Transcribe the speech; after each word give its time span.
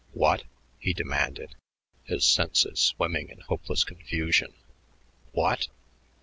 "What?" 0.13 0.45
he 0.79 0.93
demanded, 0.93 1.53
his 2.05 2.25
senses 2.25 2.79
swimming 2.79 3.29
in 3.29 3.41
hopeless 3.41 3.83
confusion. 3.83 4.55
"What?" 5.31 5.67